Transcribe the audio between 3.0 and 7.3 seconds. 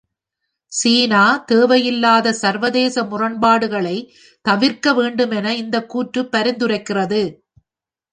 முரண்பாடுகளை தவிர்க்க வேண்டுமென இந்தக் கூற்று பரிந்துரைக்கிறது.